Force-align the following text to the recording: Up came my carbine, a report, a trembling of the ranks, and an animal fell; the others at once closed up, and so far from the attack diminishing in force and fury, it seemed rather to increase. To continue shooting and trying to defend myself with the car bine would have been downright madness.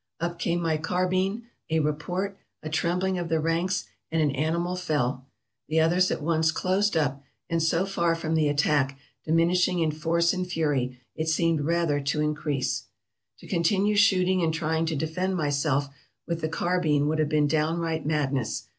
Up 0.19 0.39
came 0.39 0.59
my 0.63 0.77
carbine, 0.77 1.43
a 1.69 1.77
report, 1.79 2.35
a 2.63 2.71
trembling 2.71 3.19
of 3.19 3.29
the 3.29 3.39
ranks, 3.39 3.83
and 4.11 4.19
an 4.19 4.31
animal 4.31 4.75
fell; 4.75 5.27
the 5.69 5.79
others 5.79 6.09
at 6.09 6.23
once 6.23 6.51
closed 6.51 6.97
up, 6.97 7.21
and 7.51 7.61
so 7.61 7.85
far 7.85 8.15
from 8.15 8.33
the 8.33 8.47
attack 8.47 8.97
diminishing 9.25 9.77
in 9.77 9.91
force 9.91 10.33
and 10.33 10.47
fury, 10.47 10.99
it 11.15 11.27
seemed 11.29 11.61
rather 11.61 11.99
to 12.01 12.19
increase. 12.19 12.85
To 13.41 13.47
continue 13.47 13.95
shooting 13.95 14.41
and 14.41 14.51
trying 14.51 14.87
to 14.87 14.95
defend 14.95 15.35
myself 15.35 15.87
with 16.27 16.41
the 16.41 16.49
car 16.49 16.81
bine 16.81 17.07
would 17.07 17.19
have 17.19 17.29
been 17.29 17.45
downright 17.45 18.03
madness. 18.03 18.69